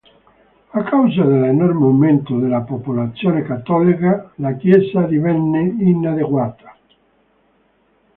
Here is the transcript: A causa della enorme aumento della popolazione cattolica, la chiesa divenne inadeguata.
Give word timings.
A 0.71 0.83
causa 0.83 1.23
della 1.25 1.49
enorme 1.49 1.83
aumento 1.85 2.39
della 2.39 2.61
popolazione 2.61 3.43
cattolica, 3.43 4.31
la 4.37 4.53
chiesa 4.55 5.03
divenne 5.05 5.59
inadeguata. 5.77 6.75